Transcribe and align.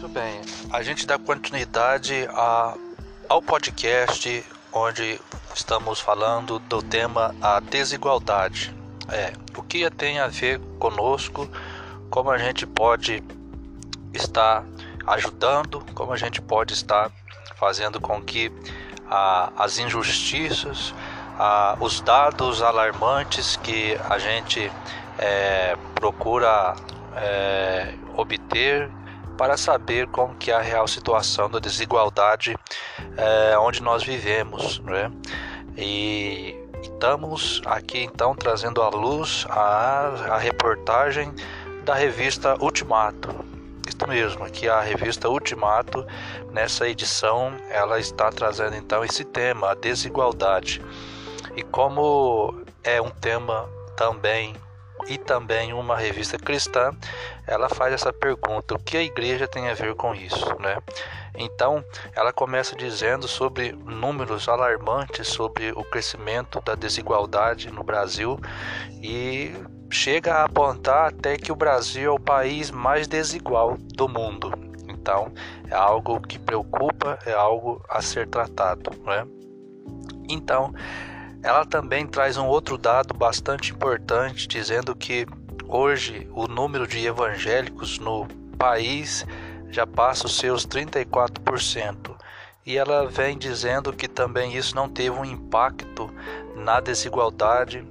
Muito 0.00 0.14
bem. 0.14 0.40
A 0.72 0.82
gente 0.82 1.06
dá 1.06 1.18
continuidade 1.18 2.26
a, 2.30 2.74
ao 3.28 3.42
podcast 3.42 4.42
onde 4.72 5.20
estamos 5.54 6.00
falando 6.00 6.58
do 6.58 6.80
tema 6.80 7.34
a 7.38 7.60
desigualdade. 7.60 8.74
É, 9.10 9.34
o 9.54 9.62
que 9.62 9.90
tem 9.90 10.18
a 10.18 10.26
ver 10.26 10.58
conosco, 10.78 11.46
como 12.08 12.30
a 12.30 12.38
gente 12.38 12.66
pode 12.66 13.22
estar 14.14 14.64
ajudando, 15.06 15.84
como 15.94 16.14
a 16.14 16.16
gente 16.16 16.40
pode 16.40 16.72
estar 16.72 17.12
fazendo 17.56 18.00
com 18.00 18.22
que 18.22 18.50
as 19.06 19.76
injustiças, 19.76 20.94
os 21.78 22.00
dados 22.00 22.62
alarmantes 22.62 23.56
que 23.56 23.98
a 24.08 24.18
gente 24.18 24.72
é, 25.18 25.76
procura 25.94 26.74
é, 27.16 27.92
obter 28.16 28.90
para 29.40 29.56
saber 29.56 30.06
como 30.08 30.34
que 30.34 30.50
é 30.50 30.54
a 30.54 30.60
real 30.60 30.86
situação 30.86 31.48
da 31.48 31.58
desigualdade 31.58 32.54
é, 33.16 33.56
onde 33.56 33.82
nós 33.82 34.04
vivemos, 34.04 34.80
né? 34.80 35.10
E 35.78 36.54
estamos 36.82 37.62
aqui 37.64 38.02
então 38.02 38.34
trazendo 38.34 38.82
à 38.82 38.90
luz 38.90 39.46
a, 39.48 40.34
a 40.34 40.36
reportagem 40.36 41.32
da 41.86 41.94
revista 41.94 42.54
Ultimato. 42.62 43.34
Isso 43.88 44.06
mesmo, 44.06 44.44
aqui 44.44 44.68
a 44.68 44.82
revista 44.82 45.26
Ultimato, 45.26 46.06
nessa 46.52 46.86
edição, 46.86 47.56
ela 47.70 47.98
está 47.98 48.30
trazendo 48.30 48.76
então 48.76 49.02
esse 49.02 49.24
tema, 49.24 49.70
a 49.70 49.74
desigualdade. 49.74 50.82
E 51.56 51.62
como 51.62 52.62
é 52.84 53.00
um 53.00 53.08
tema 53.08 53.66
também 53.96 54.54
e 55.08 55.18
também 55.18 55.72
uma 55.72 55.96
revista 55.96 56.38
cristã, 56.38 56.92
ela 57.46 57.68
faz 57.68 57.92
essa 57.92 58.12
pergunta: 58.12 58.74
o 58.74 58.78
que 58.78 58.96
a 58.96 59.02
igreja 59.02 59.46
tem 59.46 59.68
a 59.68 59.74
ver 59.74 59.94
com 59.94 60.14
isso, 60.14 60.56
né? 60.58 60.78
Então, 61.34 61.84
ela 62.14 62.32
começa 62.32 62.74
dizendo 62.74 63.28
sobre 63.28 63.72
números 63.72 64.48
alarmantes 64.48 65.28
sobre 65.28 65.70
o 65.72 65.84
crescimento 65.84 66.60
da 66.60 66.74
desigualdade 66.74 67.70
no 67.70 67.82
Brasil 67.82 68.38
e 69.02 69.54
chega 69.90 70.34
a 70.34 70.44
apontar 70.44 71.08
até 71.08 71.36
que 71.36 71.52
o 71.52 71.56
Brasil 71.56 72.10
é 72.10 72.14
o 72.14 72.20
país 72.20 72.70
mais 72.70 73.06
desigual 73.06 73.76
do 73.78 74.08
mundo. 74.08 74.52
Então, 74.88 75.32
é 75.70 75.74
algo 75.74 76.20
que 76.20 76.38
preocupa, 76.38 77.18
é 77.24 77.32
algo 77.32 77.82
a 77.88 78.02
ser 78.02 78.28
tratado, 78.28 78.90
né? 79.04 79.26
Então, 80.28 80.72
ela 81.42 81.64
também 81.64 82.06
traz 82.06 82.36
um 82.36 82.46
outro 82.46 82.76
dado 82.76 83.14
bastante 83.14 83.72
importante, 83.72 84.46
dizendo 84.46 84.94
que 84.94 85.26
hoje 85.66 86.28
o 86.32 86.46
número 86.46 86.86
de 86.86 87.06
evangélicos 87.06 87.98
no 87.98 88.26
país 88.58 89.26
já 89.70 89.86
passa 89.86 90.26
os 90.26 90.36
seus 90.36 90.66
34%. 90.66 92.16
E 92.66 92.76
ela 92.76 93.06
vem 93.06 93.38
dizendo 93.38 93.92
que 93.92 94.06
também 94.06 94.54
isso 94.54 94.76
não 94.76 94.88
teve 94.88 95.16
um 95.16 95.24
impacto 95.24 96.12
na 96.54 96.78
desigualdade, 96.78 97.86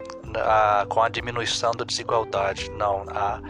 com 0.89 1.01
a 1.01 1.09
diminuição 1.09 1.71
da 1.71 1.83
desigualdade. 1.83 2.69
Não, 2.71 3.03
a, 3.09 3.41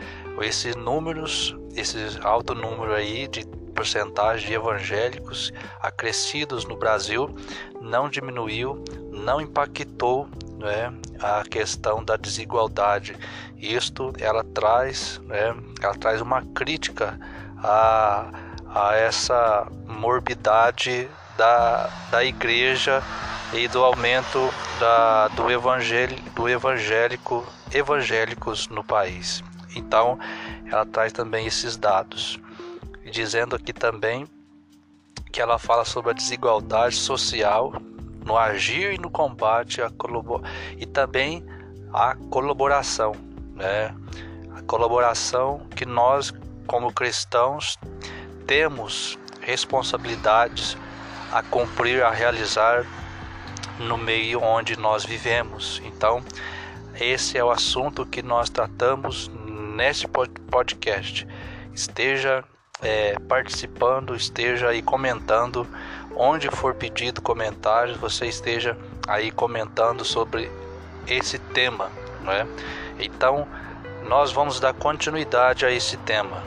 esses 0.42 0.76
números, 0.78 1.56
esse 1.76 1.98
alto 2.24 2.56
número 2.56 2.94
aí 2.94 3.28
de 3.28 3.44
porcentagem 3.70 4.48
de 4.48 4.54
evangélicos 4.54 5.52
acrescidos 5.82 6.66
no 6.66 6.76
Brasil 6.76 7.36
não 7.82 8.10
diminuiu, 8.10 8.84
não 9.12 9.40
impactou 9.40 10.28
né, 10.58 10.94
a 11.20 11.44
questão 11.44 12.04
da 12.04 12.18
desigualdade. 12.18 13.16
Isto 13.58 14.14
ela 14.20 14.44
traz, 14.44 15.20
né, 15.26 15.56
ela 15.82 15.96
traz 15.96 16.22
uma 16.22 16.42
crítica 16.54 17.20
a, 17.64 18.30
a 18.68 18.96
essa 18.96 19.68
morbidade 19.88 21.10
da, 21.38 21.90
da 22.12 22.24
igreja 22.24 23.02
e 23.54 23.68
do 23.68 23.84
aumento 23.84 24.54
da, 24.80 25.28
do, 25.30 25.44
do 26.36 26.50
evangélico 26.50 27.46
evangélicos 27.74 28.68
no 28.68 28.84
país. 28.84 29.44
Então, 29.76 30.20
ela 30.72 30.86
traz 30.86 31.14
também 31.14 31.46
esses 31.46 31.78
dados 31.78 32.40
dizendo 33.10 33.56
aqui 33.56 33.74
também 33.74 34.28
que 35.32 35.42
ela 35.42 35.60
fala 35.60 35.86
sobre 35.86 36.12
a 36.12 36.14
desigualdade 36.14 36.96
social 36.96 37.74
no 38.26 38.38
agir 38.38 38.94
e 38.94 38.98
no 38.98 39.10
combate 39.10 39.82
a 39.82 39.92
e 40.78 40.86
também 40.86 41.44
a 41.94 42.16
colaboração, 42.30 43.14
né? 43.56 43.96
A 44.56 44.62
colaboração 44.64 45.66
que 45.76 45.86
nós 45.86 46.34
como 46.68 46.94
cristãos 46.94 47.78
temos 48.46 49.18
responsabilidades 49.42 50.78
a 51.32 51.42
cumprir, 51.42 52.04
a 52.04 52.12
realizar 52.12 52.86
no 53.80 53.98
meio 53.98 54.42
onde 54.42 54.78
nós 54.78 55.06
vivemos. 55.06 55.82
Então, 55.86 56.24
esse 57.00 57.38
é 57.38 57.44
o 57.44 57.50
assunto 57.50 58.06
que 58.06 58.22
nós 58.22 58.50
tratamos 58.50 59.30
nesse 59.76 60.08
podcast. 60.08 61.28
Esteja 61.74 62.44
é, 62.82 63.18
participando, 63.28 64.16
esteja 64.16 64.70
aí 64.70 64.82
comentando. 64.82 65.68
Onde 66.16 66.50
for 66.50 66.74
pedido 66.74 67.22
comentários, 67.22 67.98
você 67.98 68.26
esteja 68.26 68.78
aí 69.08 69.32
comentando 69.32 70.04
sobre 70.04 70.52
esse 71.08 71.40
tema, 71.40 71.90
não 72.22 72.32
é? 72.32 72.46
Então, 73.00 73.48
nós 74.04 74.32
vamos 74.32 74.60
dar 74.60 74.74
continuidade 74.74 75.66
a 75.66 75.72
esse 75.72 75.96
tema. 75.98 76.44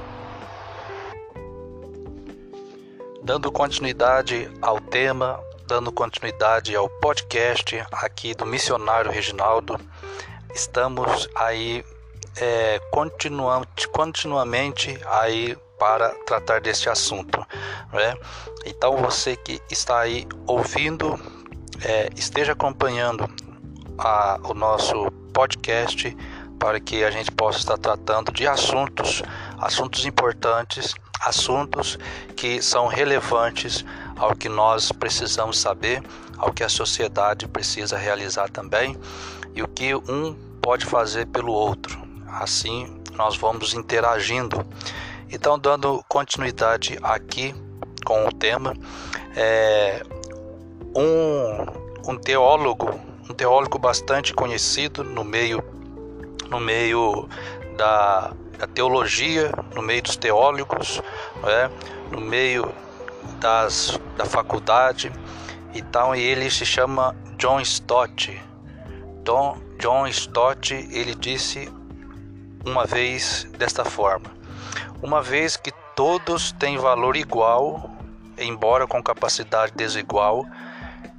Dando 3.23 3.51
continuidade 3.53 4.51
ao 4.61 4.81
tema, 4.81 5.41
dando 5.67 5.93
continuidade 5.93 6.75
ao 6.75 6.89
podcast 6.89 7.83
aqui 7.93 8.35
do 8.35 8.45
Missionário 8.45 9.11
Reginaldo, 9.11 9.81
estamos 10.55 11.29
aí 11.37 11.85
é, 12.37 12.81
continuamente, 12.91 13.89
continuamente 13.89 14.99
aí 15.07 15.57
para 15.83 16.11
tratar 16.25 16.61
deste 16.61 16.89
assunto. 16.89 17.45
Né? 17.93 18.15
Então 18.65 18.99
você 18.99 19.35
que 19.35 19.61
está 19.69 19.99
aí 19.99 20.29
ouvindo, 20.47 21.19
é, 21.85 22.09
esteja 22.15 22.53
acompanhando 22.53 23.29
a, 23.99 24.39
o 24.45 24.55
nosso 24.55 25.11
podcast 25.35 26.17
para 26.57 26.79
que 26.79 27.03
a 27.03 27.11
gente 27.11 27.33
possa 27.33 27.59
estar 27.59 27.77
tratando 27.77 28.31
de 28.31 28.47
assuntos, 28.47 29.25
assuntos 29.59 30.07
importantes, 30.07 30.95
assuntos 31.21 31.99
que 32.37 32.63
são 32.63 32.87
relevantes 32.87 33.85
ao 34.17 34.37
que 34.37 34.49
nós 34.49 34.93
precisamos 34.93 35.59
saber, 35.59 36.01
ao 36.39 36.53
que 36.53 36.63
a 36.63 36.69
sociedade 36.69 37.49
precisa 37.49 37.99
realizar 37.99 38.49
também 38.49 38.97
e 39.53 39.65
o 39.65 39.67
que 39.67 39.97
um 39.97 40.33
pode 40.63 40.87
fazer 40.87 41.27
pelo 41.27 41.53
outro. 41.53 42.01
Assim 42.29 43.03
nós 43.17 43.37
vamos 43.37 43.75
interagindo 43.75 44.65
então, 45.33 45.59
dando 45.59 46.05
continuidade 46.09 46.99
aqui 47.03 47.55
com 48.05 48.27
o 48.27 48.33
tema, 48.33 48.75
é, 49.35 50.03
um, 50.95 52.11
um 52.13 52.17
teólogo, 52.17 53.01
um 53.29 53.35
teólogo 53.35 53.79
bastante 53.79 54.35
conhecido 54.35 55.03
no 55.03 55.25
meio, 55.25 55.63
no 56.51 56.61
meio 56.61 57.29
da, 57.77 58.33
da 58.59 58.67
teologia, 58.67 59.51
no 59.75 59.83
meio 59.83 60.03
dos 60.03 60.17
teólogos, 60.17 61.01
é, 61.45 61.71
no 62.11 62.21
meio 62.21 62.73
das, 63.41 63.99
da 64.17 64.27
faculdade 64.27 65.11
então 65.75 66.15
ele 66.15 66.51
se 66.51 66.67
chama 66.67 67.17
John 67.39 67.61
Stott. 67.61 68.41
John, 69.25 69.59
John 69.79 70.07
Stott 70.09 70.75
ele 70.75 71.15
disse 71.15 71.71
uma 72.65 72.85
vez 72.85 73.49
desta 73.57 73.85
forma: 73.85 74.31
uma 75.03 75.21
vez 75.21 75.57
que 75.57 75.73
todos 75.97 76.53
têm 76.53 76.79
valor 76.79 77.17
igual, 77.17 77.91
embora 78.39 78.87
com 78.87 79.03
capacidade 79.03 79.73
desigual, 79.75 80.47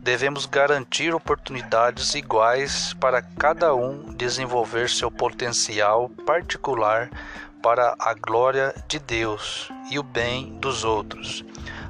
devemos 0.01 0.45
garantir 0.45 1.13
oportunidades 1.13 2.15
iguais 2.15 2.93
para 2.93 3.21
cada 3.21 3.75
um 3.75 4.13
desenvolver 4.13 4.89
seu 4.89 5.11
potencial 5.11 6.09
particular 6.25 7.09
para 7.61 7.93
a 7.99 8.13
glória 8.13 8.73
de 8.87 8.99
Deus 8.99 9.69
e 9.91 9.99
o 9.99 10.03
bem 10.03 10.57
dos 10.59 10.85
outros. 10.85 11.43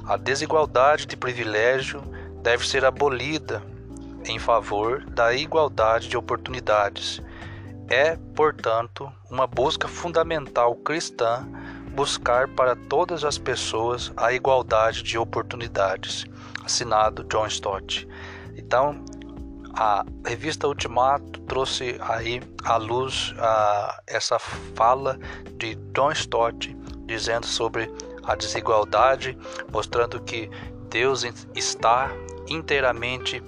A 0.06 0.16
desigualdade 0.16 1.06
de 1.06 1.16
privilégio 1.16 2.02
deve 2.42 2.68
ser 2.68 2.84
abolida 2.84 3.62
em 4.26 4.38
favor 4.38 5.04
da 5.04 5.32
igualdade 5.32 6.08
de 6.08 6.16
oportunidades. 6.16 7.22
É, 7.88 8.16
portanto, 8.34 9.12
uma 9.30 9.46
busca 9.46 9.86
fundamental 9.86 10.74
cristã 10.76 11.46
buscar 11.94 12.48
para 12.48 12.74
todas 12.74 13.24
as 13.24 13.38
pessoas 13.38 14.12
a 14.16 14.32
igualdade 14.32 15.02
de 15.02 15.16
oportunidades. 15.16 16.26
Assinado 16.64 17.24
John 17.24 17.46
Stott. 17.46 18.08
Então, 18.56 19.04
a 19.74 20.04
revista 20.26 20.66
Ultimato 20.66 21.40
trouxe 21.42 21.96
aí 22.00 22.42
à 22.64 22.76
luz 22.76 23.34
a, 23.38 24.00
essa 24.06 24.38
fala 24.38 25.18
de 25.56 25.74
John 25.94 26.10
Stott 26.12 26.74
dizendo 27.06 27.46
sobre 27.46 27.90
a 28.24 28.34
desigualdade, 28.34 29.36
mostrando 29.70 30.20
que 30.20 30.50
Deus 30.88 31.24
está 31.54 32.10
inteiramente 32.48 33.42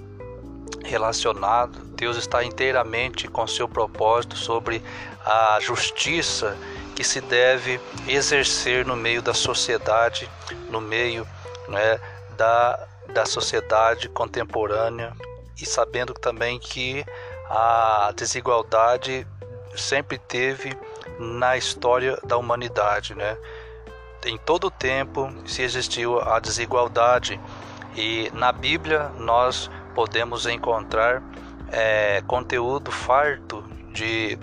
relacionado, 0.83 1.79
Deus 1.95 2.17
está 2.17 2.43
inteiramente 2.43 3.27
com 3.27 3.47
seu 3.47 3.67
propósito 3.67 4.37
sobre 4.37 4.81
a 5.25 5.57
justiça 5.59 6.55
que 6.97 7.03
se 7.03 7.21
deve 7.21 7.79
exercer 8.07 8.83
no 8.83 8.95
meio 8.95 9.21
da 9.21 9.31
sociedade, 9.31 10.27
no 10.67 10.81
meio 10.81 11.27
né, 11.67 11.99
da, 12.35 12.87
da 13.13 13.23
sociedade 13.23 14.09
contemporânea 14.09 15.13
e 15.61 15.63
sabendo 15.63 16.11
também 16.15 16.57
que 16.57 17.05
a 17.51 18.11
desigualdade 18.15 19.27
sempre 19.75 20.17
teve 20.17 20.75
na 21.19 21.55
história 21.55 22.17
da 22.25 22.35
humanidade, 22.35 23.13
né? 23.13 23.37
Em 24.25 24.35
todo 24.39 24.65
o 24.65 24.71
tempo 24.71 25.31
se 25.45 25.61
existiu 25.61 26.19
a 26.19 26.39
desigualdade 26.39 27.39
e 27.95 28.31
na 28.33 28.51
Bíblia 28.51 29.09
nós 29.19 29.69
podemos 29.93 30.47
encontrar 30.47 31.21
é, 31.71 32.23
conteúdo 32.25 32.91
farto 32.91 33.63
de 33.93 34.39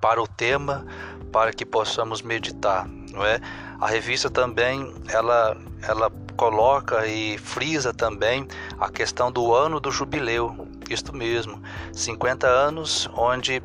para 0.00 0.20
o 0.20 0.26
tema 0.26 0.84
para 1.32 1.52
que 1.52 1.64
possamos 1.64 2.22
meditar, 2.22 2.86
não 3.10 3.24
é? 3.24 3.40
A 3.80 3.86
revista 3.86 4.30
também 4.30 4.94
ela 5.08 5.56
ela 5.82 6.12
coloca 6.36 7.06
e 7.06 7.38
frisa 7.38 7.92
também 7.92 8.46
a 8.78 8.88
questão 8.88 9.32
do 9.32 9.54
ano 9.54 9.80
do 9.80 9.90
jubileu, 9.90 10.68
isto 10.88 11.14
mesmo, 11.14 11.60
50 11.92 12.46
anos 12.46 13.08
onde 13.16 13.62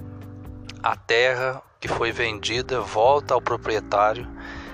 a 0.81 0.95
terra 0.95 1.61
que 1.79 1.87
foi 1.87 2.11
vendida 2.11 2.81
volta 2.81 3.33
ao 3.33 3.41
proprietário 3.41 4.27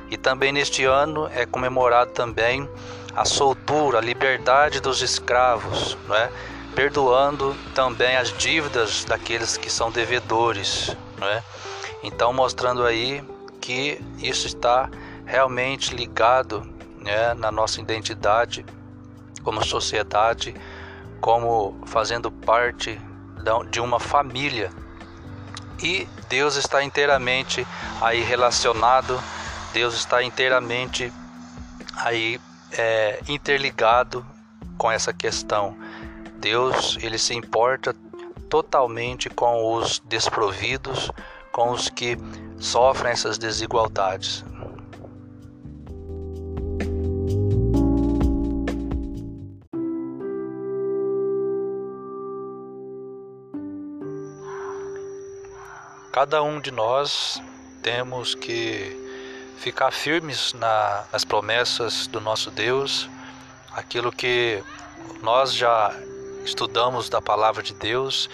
e 0.10 0.18
também 0.18 0.52
neste 0.52 0.86
ano 0.86 1.30
é 1.34 1.46
comemorado 1.46 2.12
também 2.12 2.70
a 3.16 3.26
soltura, 3.26 3.98
a 3.98 4.02
liberdade 4.02 4.80
dos 4.80 5.02
escravos, 5.02 5.98
não 6.08 6.16
é? 6.16 6.30
perdoando 6.76 7.56
também 7.76 8.16
as 8.16 8.36
dívidas 8.38 9.06
daqueles 9.06 9.58
que 9.58 9.70
são 9.70 9.92
devedores, 9.92 10.96
não 11.20 11.28
é? 11.28 11.44
Então 12.04 12.34
mostrando 12.34 12.86
aí 12.86 13.24
que 13.62 14.00
isso 14.20 14.46
está 14.46 14.90
realmente 15.26 15.96
ligado 15.96 16.62
né, 16.98 17.34
na 17.34 17.52
nossa 17.52 17.80
identidade 17.80 18.66
como 19.44 19.64
sociedade, 19.64 20.54
como 21.20 21.76
fazendo 21.86 22.32
parte 22.32 23.00
de 23.70 23.80
uma 23.80 24.00
família. 24.00 24.72
E 25.82 26.08
Deus 26.30 26.56
está 26.56 26.84
inteiramente 26.84 27.66
aí 28.02 28.22
relacionado, 28.22 29.22
Deus 29.74 29.94
está 29.96 30.24
inteiramente 30.24 31.12
aí 31.96 32.40
é, 32.72 33.20
interligado 33.28 34.26
com 34.78 34.92
essa 34.92 35.14
questão. 35.14 35.78
Deus 36.38 36.98
ele 37.02 37.18
se 37.18 37.34
importa 37.34 37.96
totalmente 38.50 39.30
com 39.30 39.76
os 39.76 40.00
desprovidos, 40.00 41.10
com 41.54 41.70
os 41.70 41.88
que 41.88 42.18
sofrem 42.58 43.12
essas 43.12 43.38
desigualdades. 43.38 44.44
Cada 56.12 56.42
um 56.42 56.60
de 56.60 56.72
nós 56.72 57.42
temos 57.84 58.34
que 58.34 59.00
ficar 59.58 59.92
firmes 59.92 60.54
na, 60.54 61.06
nas 61.12 61.24
promessas 61.24 62.08
do 62.08 62.20
nosso 62.20 62.50
Deus, 62.50 63.08
aquilo 63.74 64.12
que 64.12 64.64
nós 65.22 65.54
já 65.54 65.94
estudamos 66.44 67.10
da 67.10 67.22
palavra 67.22 67.62
de 67.62 67.74
Deus, 67.76 68.30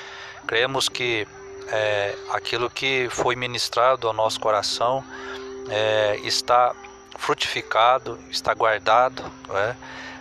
cremos 0.47 0.87
que 0.87 1.27
é, 1.71 2.15
aquilo 2.31 2.69
que 2.69 3.07
foi 3.11 3.35
ministrado 3.35 4.07
ao 4.07 4.13
nosso 4.13 4.39
coração 4.39 5.03
é, 5.69 6.19
está 6.23 6.73
frutificado, 7.17 8.17
está 8.29 8.53
guardado, 8.53 9.23
é? 9.51 9.75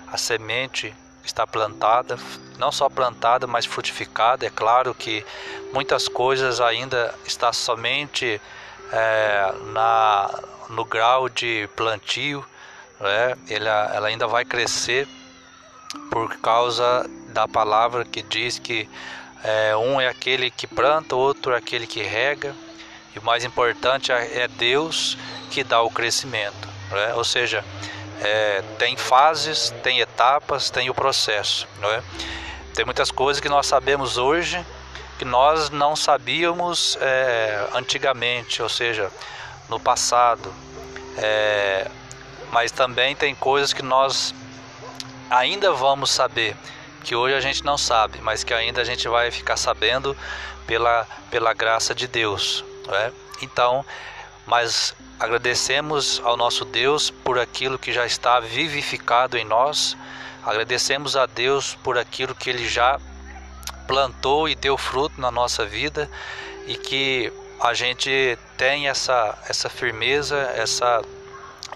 a 0.07 0.17
semente 0.17 0.95
está 1.25 1.47
plantada, 1.47 2.19
não 2.59 2.73
só 2.73 2.89
plantada, 2.89 3.47
mas 3.47 3.65
frutificada. 3.65 4.47
É 4.47 4.51
claro 4.51 4.95
que 4.95 5.25
muitas 5.73 6.09
coisas 6.09 6.61
ainda 6.61 7.15
está 7.25 7.53
somente 7.53 8.41
é, 8.93 9.53
na, 9.73 10.31
no 10.69 10.85
grau 10.85 11.29
de 11.29 11.69
plantio, 11.77 12.45
né? 13.01 13.37
ela, 13.49 13.91
ela 13.95 14.09
ainda 14.09 14.27
vai 14.27 14.45
crescer 14.45 15.07
por 16.11 16.37
causa 16.39 17.09
da 17.29 17.47
palavra 17.47 18.05
que 18.05 18.23
diz 18.23 18.59
que 18.59 18.89
é, 19.45 19.77
um 19.77 20.01
é 20.01 20.09
aquele 20.09 20.51
que 20.51 20.67
planta, 20.67 21.15
outro 21.15 21.53
é 21.53 21.57
aquele 21.57 21.87
que 21.87 22.03
rega, 22.03 22.55
e 23.15 23.19
o 23.19 23.23
mais 23.25 23.45
importante 23.45 24.13
é, 24.13 24.43
é 24.43 24.49
Deus 24.49 25.17
que 25.51 25.65
dá 25.65 25.81
o 25.83 25.91
crescimento. 25.91 26.69
Né? 26.91 27.15
Ou 27.15 27.25
seja, 27.25 27.65
é, 28.21 28.63
tem 28.79 28.97
fases, 28.97 29.73
tem 29.83 30.01
etapas, 30.01 30.71
tem 30.71 30.91
o 30.91 30.95
processo. 30.95 31.67
Né? 31.79 32.03
Tem 32.75 32.85
muitas 32.85 33.11
coisas 33.11 33.41
que 33.41 33.49
nós 33.49 33.67
sabemos 33.67 34.19
hoje 34.19 34.65
que 35.19 35.25
nós 35.25 35.69
não 35.69 35.97
sabíamos 35.97 36.97
é, 37.01 37.69
antigamente, 37.75 38.63
ou 38.63 38.69
seja, 38.69 39.11
no 39.69 39.81
passado. 39.81 40.55
É, 41.17 41.91
mas 42.53 42.71
também 42.71 43.17
tem 43.17 43.35
coisas 43.35 43.73
que 43.73 43.83
nós 43.83 44.33
ainda 45.29 45.73
vamos 45.73 46.11
saber 46.11 46.57
que 47.09 47.17
hoje 47.17 47.35
a 47.35 47.41
gente 47.41 47.65
não 47.65 47.79
sabe, 47.79 48.21
mas 48.21 48.45
que 48.45 48.53
ainda 48.53 48.83
a 48.83 48.85
gente 48.85 49.09
vai 49.09 49.31
ficar 49.31 49.57
sabendo 49.57 50.15
pela, 50.67 51.07
pela 51.31 51.55
graça 51.55 51.95
de 51.95 52.07
Deus. 52.07 52.63
É? 52.87 53.11
Então, 53.41 53.83
mas 54.45 54.95
agradecemos 55.19 56.21
ao 56.23 56.37
nosso 56.37 56.67
Deus 56.67 57.09
por 57.09 57.39
aquilo 57.39 57.79
que 57.79 57.95
já 57.95 58.05
está 58.05 58.39
vivificado 58.41 59.39
em 59.39 59.45
nós, 59.45 59.97
agradecemos 60.45 61.17
a 61.17 61.25
Deus 61.25 61.75
por 61.83 61.97
aquilo 61.97 62.35
que 62.35 62.51
Ele 62.51 62.69
já 62.69 63.01
plantou 63.87 64.47
e 64.47 64.55
deu 64.55 64.77
fruto 64.77 65.19
na 65.19 65.31
nossa 65.31 65.65
vida 65.65 66.11
e 66.67 66.77
que 66.77 67.33
a 67.59 67.73
gente 67.73 68.39
tem 68.59 68.87
essa, 68.87 69.39
essa 69.49 69.71
firmeza, 69.71 70.37
essa, 70.55 71.01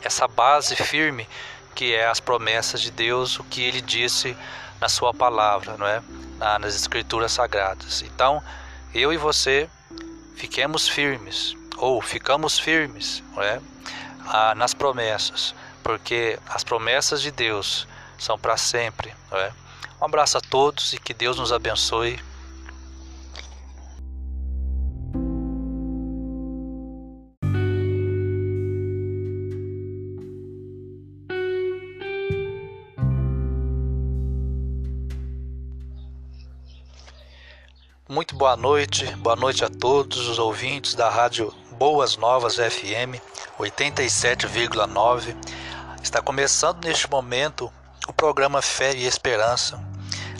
essa 0.03 0.29
base 0.29 0.77
firme 0.77 1.27
que 1.75 1.95
é 1.95 2.07
as 2.07 2.21
promessas 2.21 2.83
de 2.83 2.91
Deus, 2.91 3.39
o 3.39 3.45
que 3.45 3.63
Ele 3.63 3.81
disse 3.81 4.37
na 4.83 4.89
sua 4.89 5.15
palavra, 5.15 5.77
não 5.77 5.87
é? 5.87 6.03
nas 6.59 6.75
escrituras 6.75 7.31
sagradas. 7.31 8.03
Então, 8.03 8.43
eu 8.93 9.13
e 9.13 9.17
você 9.17 9.71
fiquemos 10.35 10.89
firmes 10.89 11.57
ou 11.77 12.03
ficamos 12.03 12.59
firmes, 12.59 13.23
não 13.33 13.45
é? 13.45 13.61
Ah, 14.27 14.57
nas 14.57 14.75
promessas, 14.75 15.55
porque 15.85 16.37
as 16.49 16.65
promessas 16.65 17.23
de 17.23 17.31
Deus 17.31 17.87
são 18.19 18.37
para 18.37 18.57
sempre, 18.57 19.15
não 19.31 19.39
é? 19.39 19.53
Um 20.01 20.07
abraço 20.07 20.37
a 20.37 20.41
todos 20.41 20.93
e 20.93 20.99
que 20.99 21.15
Deus 21.15 21.39
nos 21.39 21.53
abençoe. 21.53 22.19
Boa 38.43 38.57
noite, 38.57 39.07
boa 39.19 39.37
noite 39.37 39.65
a 39.65 39.69
todos 39.69 40.27
os 40.27 40.37
ouvintes 40.37 40.97
da 40.97 41.09
Rádio 41.09 41.55
Boas 41.79 42.17
Novas 42.17 42.57
FM 42.57 43.23
87,9. 43.57 45.37
Está 46.03 46.21
começando 46.21 46.85
neste 46.85 47.09
momento 47.09 47.73
o 48.09 48.13
programa 48.13 48.61
Fé 48.61 48.97
e 48.97 49.07
Esperança. 49.07 49.81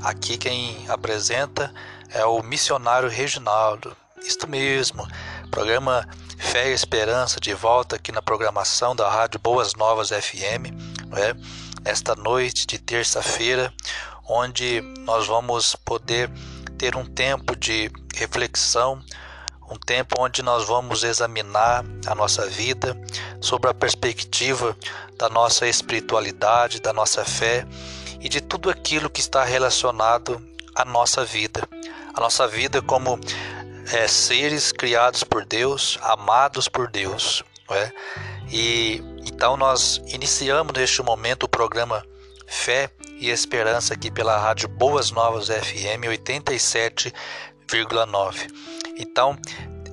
Aqui 0.03 0.37
quem 0.37 0.85
apresenta 0.89 1.73
é 2.09 2.27
o 2.27 2.43
missionário 2.43 3.09
Reginaldo. 3.09 3.97
Isto 4.21 4.49
mesmo, 4.49 5.07
programa 5.49 6.05
Fé 6.37 6.71
e 6.71 6.75
Esperança 6.75 7.39
de 7.39 7.55
volta 7.55 7.95
aqui 7.95 8.11
na 8.11 8.21
programação 8.21 8.97
da 8.97 9.09
Rádio 9.09 9.39
Boas 9.39 9.77
Novas 9.77 10.09
FM, 10.09 10.75
é? 11.13 11.37
esta 11.85 12.17
noite 12.17 12.67
de 12.67 12.81
terça-feira, 12.81 13.73
onde 14.29 14.81
nós 15.05 15.29
vamos 15.29 15.77
poder 15.77 16.29
ter 16.83 16.97
um 16.97 17.05
tempo 17.05 17.55
de 17.55 17.89
reflexão, 18.13 19.01
um 19.71 19.77
tempo 19.77 20.17
onde 20.19 20.43
nós 20.43 20.67
vamos 20.67 21.05
examinar 21.05 21.85
a 22.09 22.13
nossa 22.13 22.45
vida 22.49 23.01
sobre 23.41 23.71
a 23.71 23.75
perspectiva 23.75 24.77
da 25.17 25.29
nossa 25.29 25.69
espiritualidade, 25.69 26.81
da 26.81 26.93
nossa 26.93 27.25
fé 27.25 27.65
e 28.19 28.29
de 28.29 28.41
tudo 28.41 28.69
aquilo 28.69 29.09
que 29.09 29.21
está 29.21 29.45
relacionado 29.45 30.45
à 30.75 30.85
nossa 30.85 31.25
vida. 31.25 31.63
A 32.15 32.21
nossa 32.21 32.49
vida 32.49 32.83
como 32.83 33.17
é, 33.93 34.09
seres 34.09 34.73
criados 34.73 35.23
por 35.23 35.45
Deus, 35.45 36.01
amados 36.03 36.67
por 36.67 36.91
Deus. 36.91 37.45
É? 37.71 37.93
E 38.51 39.01
Então 39.25 39.57
nós 39.57 40.03
iniciamos 40.09 40.73
neste 40.73 41.01
momento 41.01 41.45
o 41.45 41.49
programa 41.49 42.05
Fé 42.49 42.91
e 43.23 43.31
Esperança 43.31 43.95
aqui 43.95 44.11
pela 44.11 44.37
Rádio 44.37 44.69
Boas 44.69 45.13
Novas 45.13 45.47
FM 45.47 46.09
87,9. 46.09 48.53
Então 48.99 49.39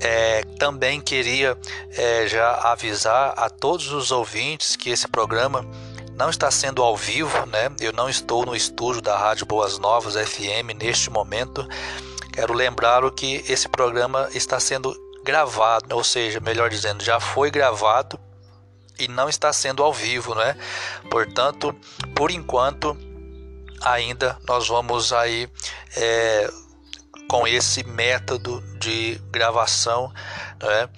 é, 0.01 0.41
também 0.57 0.99
queria 0.99 1.55
é, 1.95 2.27
já 2.27 2.55
avisar 2.55 3.35
a 3.37 3.47
todos 3.47 3.91
os 3.91 4.11
ouvintes 4.11 4.75
que 4.75 4.89
esse 4.89 5.07
programa 5.07 5.63
não 6.15 6.31
está 6.31 6.49
sendo 6.49 6.81
ao 6.81 6.97
vivo, 6.97 7.45
né? 7.45 7.71
Eu 7.79 7.93
não 7.93 8.09
estou 8.09 8.47
no 8.47 8.55
estúdio 8.55 8.99
da 8.99 9.15
Rádio 9.15 9.45
Boas 9.45 9.77
Novas 9.77 10.15
FM 10.15 10.73
neste 10.75 11.11
momento. 11.11 11.67
Quero 12.33 12.51
lembrá-lo 12.51 13.11
que 13.11 13.45
esse 13.47 13.69
programa 13.69 14.27
está 14.33 14.59
sendo 14.59 14.91
gravado, 15.23 15.95
ou 15.95 16.03
seja, 16.03 16.39
melhor 16.39 16.71
dizendo, 16.71 17.03
já 17.03 17.19
foi 17.19 17.51
gravado 17.51 18.19
e 18.97 19.07
não 19.07 19.29
está 19.29 19.53
sendo 19.53 19.83
ao 19.83 19.93
vivo, 19.93 20.33
né? 20.33 20.57
Portanto, 21.11 21.75
por 22.15 22.31
enquanto, 22.31 22.97
ainda 23.81 24.37
nós 24.47 24.67
vamos 24.67 25.13
aí 25.13 25.49
é, 25.95 26.49
com 27.29 27.47
esse 27.47 27.83
método 27.83 28.61
de 28.79 29.21
gravação, 29.31 30.11
né? 30.61 30.89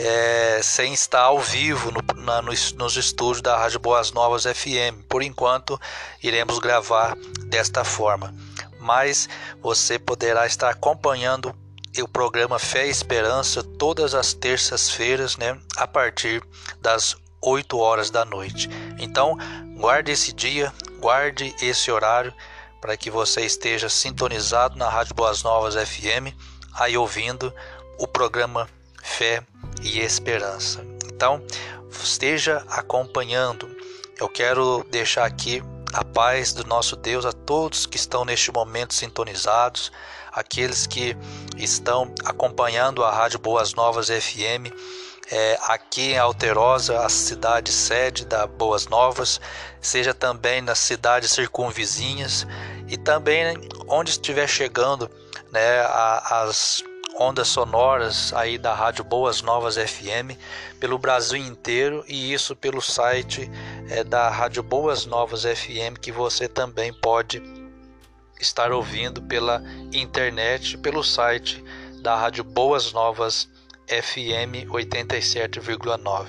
É, 0.00 0.60
sem 0.62 0.92
estar 0.92 1.22
ao 1.22 1.40
vivo 1.40 1.90
no, 1.90 2.00
na, 2.22 2.40
nos, 2.40 2.72
nos 2.72 2.96
estúdios 2.96 3.42
da 3.42 3.56
Rádio 3.56 3.80
Boas 3.80 4.12
Novas 4.12 4.44
FM. 4.44 5.02
Por 5.08 5.22
enquanto, 5.24 5.80
iremos 6.22 6.60
gravar 6.60 7.16
desta 7.46 7.82
forma. 7.82 8.32
Mas 8.78 9.28
você 9.60 9.98
poderá 9.98 10.46
estar 10.46 10.70
acompanhando 10.70 11.52
o 12.00 12.06
programa 12.06 12.58
Fé 12.58 12.86
e 12.86 12.90
Esperança 12.90 13.62
todas 13.62 14.14
as 14.14 14.32
terças-feiras, 14.32 15.36
né, 15.36 15.58
a 15.76 15.86
partir 15.86 16.42
das 16.80 17.16
8 17.42 17.78
horas 17.78 18.10
da 18.10 18.24
noite. 18.24 18.68
Então, 18.98 19.36
guarde 19.76 20.12
esse 20.12 20.32
dia, 20.32 20.72
guarde 20.98 21.54
esse 21.60 21.90
horário 21.90 22.32
para 22.80 22.96
que 22.96 23.10
você 23.10 23.42
esteja 23.42 23.88
sintonizado 23.88 24.76
na 24.76 24.88
Rádio 24.88 25.14
Boas 25.14 25.42
Novas 25.42 25.74
FM, 25.74 26.34
aí 26.74 26.96
ouvindo 26.96 27.52
o 27.98 28.06
programa 28.06 28.68
Fé 29.02 29.42
e 29.82 29.98
Esperança. 29.98 30.84
Então, 31.06 31.42
esteja 31.90 32.64
acompanhando. 32.68 33.68
Eu 34.18 34.28
quero 34.28 34.84
deixar 34.90 35.24
aqui 35.24 35.62
a 35.92 36.04
paz 36.04 36.52
do 36.52 36.64
nosso 36.64 36.94
Deus 36.96 37.24
a 37.24 37.32
todos 37.32 37.86
que 37.86 37.96
estão 37.96 38.24
neste 38.24 38.52
momento 38.52 38.94
sintonizados, 38.94 39.90
aqueles 40.32 40.86
que 40.86 41.16
estão 41.56 42.12
acompanhando 42.24 43.04
a 43.04 43.10
Rádio 43.10 43.38
Boas 43.38 43.74
Novas 43.74 44.08
FM. 44.08 44.72
É, 45.30 45.58
aqui 45.64 46.12
em 46.12 46.18
Alterosa, 46.18 47.04
a 47.04 47.08
cidade 47.10 47.70
sede 47.70 48.24
da 48.24 48.46
Boas 48.46 48.86
Novas, 48.86 49.38
seja 49.78 50.14
também 50.14 50.62
nas 50.62 50.78
cidades 50.78 51.32
circunvizinhas 51.32 52.46
e 52.86 52.96
também 52.96 53.54
onde 53.86 54.12
estiver 54.12 54.48
chegando 54.48 55.10
né, 55.52 55.80
as 56.30 56.82
ondas 57.20 57.48
sonoras 57.48 58.32
aí 58.32 58.56
da 58.56 58.72
Rádio 58.72 59.04
Boas 59.04 59.42
Novas 59.42 59.76
FM 59.76 60.38
pelo 60.80 60.98
Brasil 60.98 61.38
inteiro 61.38 62.02
e 62.08 62.32
isso 62.32 62.56
pelo 62.56 62.80
site 62.80 63.50
é, 63.90 64.02
da 64.02 64.30
Rádio 64.30 64.62
Boas 64.62 65.04
Novas 65.04 65.42
FM 65.42 65.98
que 66.00 66.10
você 66.10 66.48
também 66.48 66.90
pode 66.92 67.42
estar 68.40 68.72
ouvindo 68.72 69.20
pela 69.20 69.62
internet, 69.92 70.78
pelo 70.78 71.02
site 71.04 71.62
da 72.00 72.16
Rádio 72.16 72.44
Boas 72.44 72.92
Novas 72.92 73.48
FM 73.88 74.68
87,9. 74.68 76.26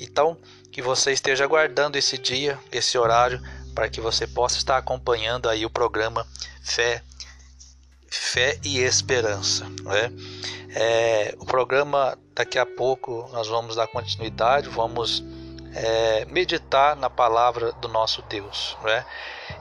Então, 0.00 0.36
que 0.72 0.82
você 0.82 1.12
esteja 1.12 1.44
aguardando 1.44 1.96
esse 1.96 2.18
dia, 2.18 2.58
esse 2.72 2.98
horário, 2.98 3.40
para 3.74 3.88
que 3.88 4.00
você 4.00 4.26
possa 4.26 4.56
estar 4.56 4.76
acompanhando 4.76 5.48
aí 5.48 5.64
o 5.64 5.70
programa 5.70 6.26
Fé, 6.62 7.02
Fé 8.10 8.58
e 8.64 8.78
Esperança. 8.78 9.64
Né? 9.82 10.12
É, 10.74 11.34
o 11.38 11.44
programa 11.44 12.18
daqui 12.34 12.58
a 12.58 12.66
pouco 12.66 13.28
nós 13.32 13.48
vamos 13.48 13.76
dar 13.76 13.86
continuidade, 13.86 14.68
vamos 14.68 15.22
é, 15.74 16.24
meditar 16.26 16.96
na 16.96 17.10
palavra 17.10 17.72
do 17.72 17.88
nosso 17.88 18.22
Deus. 18.22 18.76
Né? 18.82 19.04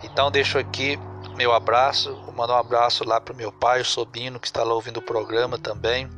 Então 0.03 0.31
deixo 0.31 0.57
aqui 0.57 0.97
meu 1.35 1.51
abraço, 1.51 2.15
vou 2.25 2.33
mandar 2.33 2.55
um 2.55 2.59
abraço 2.59 3.03
lá 3.03 3.19
para 3.19 3.33
meu 3.33 3.51
pai, 3.51 3.81
o 3.81 3.85
Sobino, 3.85 4.39
que 4.39 4.47
está 4.47 4.63
lá 4.63 4.73
ouvindo 4.73 4.97
o 4.97 5.01
programa 5.01 5.57
também. 5.57 6.09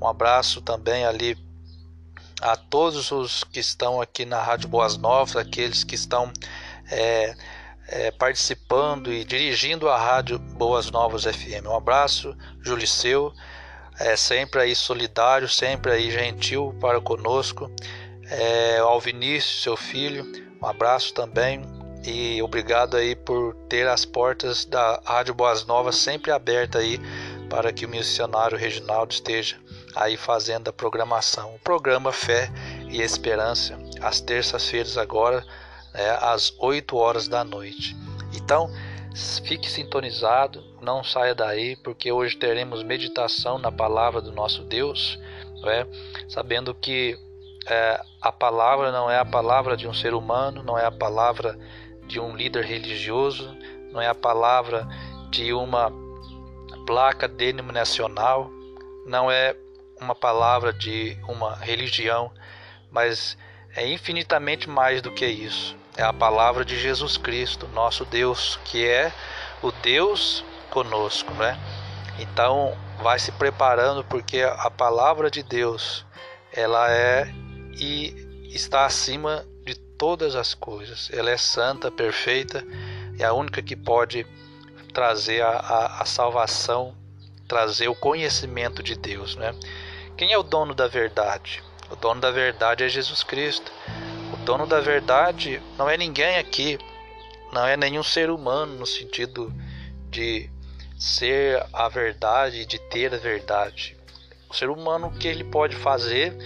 Um 0.00 0.06
abraço 0.06 0.60
também 0.60 1.04
ali 1.04 1.36
a 2.40 2.56
todos 2.56 3.10
os 3.10 3.42
que 3.44 3.58
estão 3.58 4.00
aqui 4.00 4.24
na 4.24 4.40
Rádio 4.40 4.68
Boas 4.68 4.96
Novas, 4.96 5.36
aqueles 5.36 5.82
que 5.82 5.96
estão 5.96 6.32
é, 6.90 7.34
é, 7.88 8.10
participando 8.12 9.12
e 9.12 9.24
dirigindo 9.24 9.88
a 9.88 9.98
Rádio 9.98 10.38
Boas 10.38 10.90
Novas 10.90 11.24
FM. 11.24 11.66
Um 11.66 11.76
abraço, 11.76 12.36
Juliceu, 12.62 13.32
é, 13.98 14.14
sempre 14.14 14.60
aí 14.60 14.74
solidário, 14.74 15.48
sempre 15.48 15.90
aí 15.90 16.10
gentil 16.10 16.76
para 16.80 17.00
conosco. 17.00 17.70
É, 18.30 18.78
ao 18.78 19.00
Vinícius, 19.00 19.62
seu 19.62 19.76
filho, 19.76 20.24
um 20.62 20.66
abraço 20.66 21.12
também 21.14 21.62
e 22.04 22.40
obrigado 22.42 22.96
aí 22.96 23.16
por 23.16 23.54
ter 23.68 23.88
as 23.88 24.04
portas 24.04 24.64
da 24.64 25.00
Rádio 25.04 25.34
Boas 25.34 25.66
Novas 25.66 25.96
sempre 25.96 26.30
abertas 26.30 26.82
aí 26.82 27.00
para 27.50 27.72
que 27.72 27.84
o 27.84 27.88
missionário 27.88 28.56
Reginaldo 28.56 29.12
esteja 29.12 29.56
aí 29.98 30.16
fazendo 30.16 30.68
a 30.68 30.72
programação. 30.72 31.54
O 31.56 31.58
programa 31.58 32.12
Fé 32.12 32.50
e 32.88 33.02
Esperança, 33.02 33.76
às 34.00 34.20
terças-feiras 34.20 34.96
agora, 34.96 35.44
né, 35.92 36.16
às 36.20 36.54
8 36.58 36.96
horas 36.96 37.26
da 37.26 37.42
noite. 37.42 37.96
Então, 38.32 38.70
fique 39.44 39.68
sintonizado, 39.68 40.62
não 40.80 41.02
saia 41.02 41.34
daí, 41.34 41.74
porque 41.76 42.12
hoje 42.12 42.36
teremos 42.36 42.84
meditação 42.84 43.58
na 43.58 43.72
palavra 43.72 44.20
do 44.20 44.30
nosso 44.30 44.62
Deus, 44.62 45.18
né, 45.62 45.84
sabendo 46.28 46.72
que 46.72 47.18
é, 47.66 48.00
a 48.22 48.30
palavra 48.30 48.92
não 48.92 49.10
é 49.10 49.18
a 49.18 49.24
palavra 49.24 49.76
de 49.76 49.88
um 49.88 49.92
ser 49.92 50.14
humano, 50.14 50.62
não 50.62 50.78
é 50.78 50.86
a 50.86 50.92
palavra 50.92 51.58
de 52.06 52.20
um 52.20 52.36
líder 52.36 52.64
religioso, 52.64 53.54
não 53.92 54.00
é 54.00 54.06
a 54.06 54.14
palavra 54.14 54.86
de 55.30 55.52
uma 55.52 55.92
placa 56.86 57.26
denominacional, 57.26 58.48
não 59.04 59.30
é 59.30 59.54
uma 60.00 60.14
palavra 60.14 60.72
de 60.72 61.18
uma 61.28 61.56
religião, 61.56 62.32
mas 62.90 63.36
é 63.74 63.86
infinitamente 63.86 64.68
mais 64.68 65.02
do 65.02 65.10
que 65.12 65.26
isso. 65.26 65.76
É 65.96 66.02
a 66.02 66.12
palavra 66.12 66.64
de 66.64 66.78
Jesus 66.78 67.16
Cristo, 67.16 67.66
nosso 67.68 68.04
Deus, 68.04 68.58
que 68.64 68.86
é 68.86 69.12
o 69.62 69.72
Deus 69.72 70.44
conosco, 70.70 71.32
né? 71.34 71.58
Então, 72.18 72.76
vai 73.02 73.18
se 73.18 73.32
preparando 73.32 74.04
porque 74.04 74.42
a 74.42 74.70
palavra 74.70 75.30
de 75.30 75.42
Deus, 75.42 76.04
ela 76.52 76.90
é 76.90 77.32
e 77.76 78.48
está 78.52 78.84
acima 78.84 79.44
de 79.64 79.74
todas 79.74 80.34
as 80.34 80.54
coisas. 80.54 81.10
Ela 81.12 81.30
é 81.30 81.36
santa, 81.36 81.90
perfeita, 81.90 82.64
é 83.18 83.24
a 83.24 83.32
única 83.32 83.62
que 83.62 83.76
pode 83.76 84.26
trazer 84.92 85.42
a, 85.42 85.50
a, 85.50 86.02
a 86.02 86.04
salvação, 86.04 86.94
trazer 87.46 87.88
o 87.88 87.94
conhecimento 87.94 88.82
de 88.82 88.96
Deus, 88.96 89.36
né? 89.36 89.54
Quem 90.18 90.32
é 90.32 90.36
o 90.36 90.42
dono 90.42 90.74
da 90.74 90.88
verdade? 90.88 91.62
O 91.88 91.94
dono 91.94 92.20
da 92.20 92.32
verdade 92.32 92.82
é 92.82 92.88
Jesus 92.88 93.22
Cristo. 93.22 93.70
O 94.32 94.36
dono 94.38 94.66
da 94.66 94.80
verdade 94.80 95.62
não 95.78 95.88
é 95.88 95.96
ninguém 95.96 96.38
aqui, 96.38 96.76
não 97.52 97.64
é 97.64 97.76
nenhum 97.76 98.02
ser 98.02 98.28
humano 98.28 98.74
no 98.74 98.84
sentido 98.84 99.54
de 100.10 100.50
ser 100.98 101.64
a 101.72 101.88
verdade, 101.88 102.66
de 102.66 102.80
ter 102.90 103.14
a 103.14 103.16
verdade. 103.16 103.96
O 104.50 104.54
ser 104.54 104.70
humano 104.70 105.06
o 105.06 105.16
que 105.16 105.28
ele 105.28 105.44
pode 105.44 105.76
fazer 105.76 106.36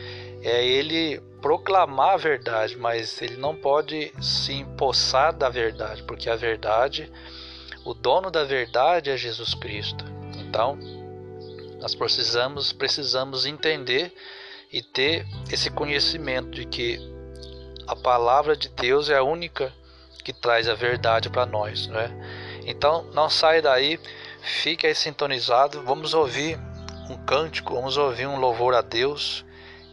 é 0.43 0.63
ele 0.63 1.19
proclamar 1.41 2.13
a 2.13 2.19
verdade, 2.19 2.77
mas 2.77 3.23
ele 3.23 3.39
não 3.39 3.57
pode 3.57 4.13
se 4.21 4.53
empossar 4.53 5.33
da 5.33 5.49
verdade, 5.49 6.03
porque 6.03 6.29
a 6.29 6.37
verdade, 6.37 7.11
o 7.87 7.95
dono 7.95 8.31
da 8.31 8.45
verdade 8.45 9.09
é 9.09 9.17
Jesus 9.17 9.55
Cristo. 9.55 10.05
Então, 10.37 10.79
nós 11.83 11.97
precisamos, 11.97 12.73
precisamos 12.73 13.45
entender 13.45 14.15
e 14.73 14.81
ter 14.81 15.27
esse 15.51 15.69
conhecimento 15.69 16.53
de 16.53 16.65
que 16.65 16.99
a 17.89 17.97
palavra 17.97 18.57
de 18.57 18.69
Deus 18.69 19.11
é 19.11 19.17
a 19.17 19.23
única 19.25 19.75
que 20.23 20.33
traz 20.33 20.69
a 20.69 20.75
verdade 20.75 21.29
para 21.29 21.45
nós, 21.45 21.89
não 21.89 21.99
é? 21.99 22.09
Então, 22.65 23.03
não 23.13 23.29
sai 23.29 23.61
daí, 23.61 23.99
fique 24.41 24.87
aí 24.87 24.95
sintonizado, 24.95 25.83
vamos 25.83 26.15
ouvir 26.15 26.57
um 27.11 27.17
cântico, 27.27 27.75
vamos 27.75 27.97
ouvir 27.97 28.29
um 28.29 28.39
louvor 28.39 28.75
a 28.77 28.81
Deus 28.81 29.45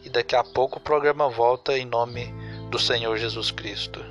e 0.06 0.10
daqui 0.10 0.36
a 0.36 0.44
pouco 0.44 0.78
o 0.78 0.82
programa 0.82 1.28
volta 1.28 1.76
em 1.76 1.86
nome 1.86 2.32
do 2.70 2.78
Senhor 2.78 3.18
Jesus 3.18 3.50
Cristo. 3.50 4.09